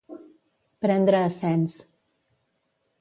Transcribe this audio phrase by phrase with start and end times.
[0.85, 1.77] Prendre a cens.